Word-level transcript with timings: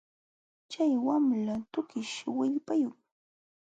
Chay 0.71 0.93
wamla 1.05 1.55
tukish 1.71 2.15
willpayuqmi 2.37 3.03